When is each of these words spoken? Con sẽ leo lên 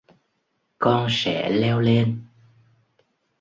Con 0.77 1.07
sẽ 1.09 1.49
leo 1.49 1.79
lên 1.79 2.21